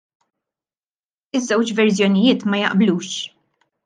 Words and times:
Iż-żewġ 1.39 1.73
verżjonijiet 1.79 2.47
ma 2.49 2.63
jaqblux. 2.63 3.11